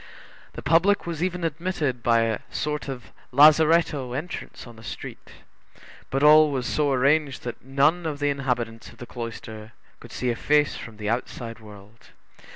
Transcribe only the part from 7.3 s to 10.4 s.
that none of the inhabitants of the cloister could see a